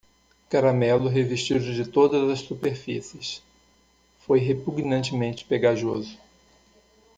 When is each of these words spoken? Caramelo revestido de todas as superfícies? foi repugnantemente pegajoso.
Caramelo 0.49 1.07
revestido 1.09 1.59
de 1.75 1.85
todas 1.87 2.27
as 2.31 2.39
superfícies? 2.39 3.39
foi 4.21 4.39
repugnantemente 4.39 5.45
pegajoso. 5.45 6.17